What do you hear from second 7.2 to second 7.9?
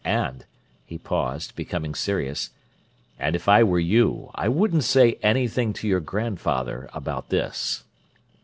this."